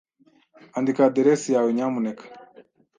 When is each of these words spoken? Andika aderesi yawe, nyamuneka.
Andika 0.77 1.01
aderesi 1.05 1.47
yawe, 1.55 1.69
nyamuneka. 1.75 2.25